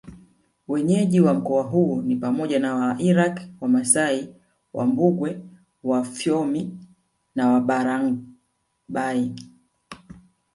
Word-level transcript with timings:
Wenyeji 0.67 1.19
wa 1.21 1.33
mkoa 1.33 1.63
huu 1.63 2.01
ni 2.01 2.15
pamoja 2.15 2.59
na 2.59 2.75
Wairaqw 2.75 3.41
Wamasai 3.61 4.29
Wambugwe 4.73 5.41
Wafyomi 5.83 6.77
na 7.35 7.47
Wabarbaig 7.51 8.19